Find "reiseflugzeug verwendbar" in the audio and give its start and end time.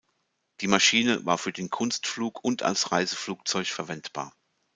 2.91-4.35